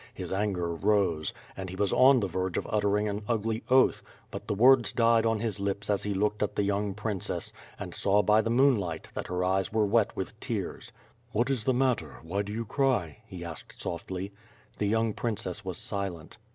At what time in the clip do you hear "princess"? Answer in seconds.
6.95-7.53, 15.13-15.63